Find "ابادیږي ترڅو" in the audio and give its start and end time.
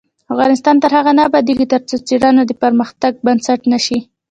1.29-1.95